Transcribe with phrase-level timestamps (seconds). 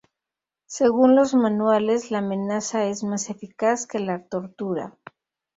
[0.65, 4.97] Según los manuales, la amenaza es más eficaz que la tortura.